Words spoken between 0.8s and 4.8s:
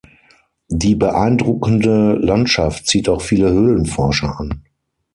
beeindruckende Landschaft zieht auch viele Höhlenforscher an.